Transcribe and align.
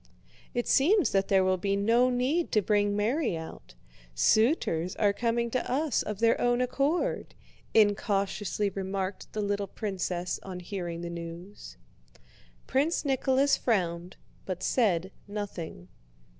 "It 0.55 0.67
seems 0.67 1.11
that 1.11 1.27
there 1.27 1.43
will 1.43 1.59
be 1.59 1.75
no 1.75 2.09
need 2.09 2.51
to 2.53 2.61
bring 2.63 2.95
Mary 2.95 3.37
out, 3.37 3.75
suitors 4.15 4.95
are 4.95 5.13
coming 5.13 5.51
to 5.51 5.71
us 5.71 6.01
of 6.01 6.17
their 6.17 6.41
own 6.41 6.59
accord," 6.59 7.35
incautiously 7.75 8.71
remarked 8.71 9.31
the 9.33 9.41
little 9.43 9.67
princess 9.67 10.39
on 10.41 10.59
hearing 10.59 11.01
the 11.01 11.11
news. 11.11 11.77
Prince 12.65 13.05
Nicholas 13.05 13.55
frowned, 13.57 14.17
but 14.47 14.63
said 14.63 15.11
nothing. 15.27 15.87